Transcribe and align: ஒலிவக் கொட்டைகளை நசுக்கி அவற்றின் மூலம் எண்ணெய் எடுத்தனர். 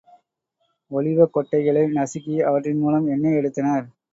ஒலிவக் 0.91 1.33
கொட்டைகளை 1.35 1.83
நசுக்கி 1.91 2.35
அவற்றின் 2.43 2.81
மூலம் 2.81 3.07
எண்ணெய் 3.07 3.37
எடுத்தனர். 3.37 3.87